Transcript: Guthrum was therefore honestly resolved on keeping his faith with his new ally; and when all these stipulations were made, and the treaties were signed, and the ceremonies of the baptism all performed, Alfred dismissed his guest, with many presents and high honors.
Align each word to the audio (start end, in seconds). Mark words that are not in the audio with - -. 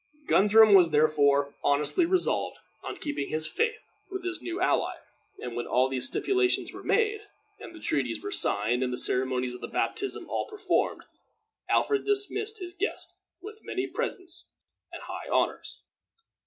Guthrum 0.25 0.73
was 0.73 0.89
therefore 0.89 1.53
honestly 1.63 2.07
resolved 2.07 2.57
on 2.83 2.97
keeping 2.97 3.29
his 3.29 3.47
faith 3.47 3.87
with 4.09 4.25
his 4.25 4.41
new 4.41 4.59
ally; 4.59 4.95
and 5.37 5.55
when 5.55 5.67
all 5.67 5.89
these 5.89 6.07
stipulations 6.07 6.73
were 6.73 6.81
made, 6.81 7.21
and 7.59 7.75
the 7.75 7.79
treaties 7.79 8.23
were 8.23 8.31
signed, 8.31 8.81
and 8.81 8.91
the 8.91 8.97
ceremonies 8.97 9.53
of 9.53 9.61
the 9.61 9.67
baptism 9.67 10.27
all 10.27 10.47
performed, 10.49 11.03
Alfred 11.69 12.03
dismissed 12.03 12.57
his 12.57 12.73
guest, 12.73 13.13
with 13.43 13.59
many 13.63 13.85
presents 13.85 14.49
and 14.91 15.03
high 15.03 15.29
honors. 15.31 15.83